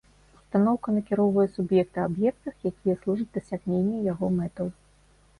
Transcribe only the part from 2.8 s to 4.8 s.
служаць дасягненню яго мэтаў.